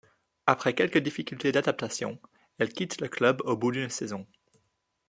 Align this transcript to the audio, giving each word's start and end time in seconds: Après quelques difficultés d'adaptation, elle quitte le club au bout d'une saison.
Après 0.47 0.73
quelques 0.73 0.97
difficultés 0.97 1.51
d'adaptation, 1.51 2.19
elle 2.57 2.73
quitte 2.73 2.99
le 3.01 3.07
club 3.07 3.43
au 3.45 3.55
bout 3.55 3.71
d'une 3.71 3.89
saison. 3.91 4.25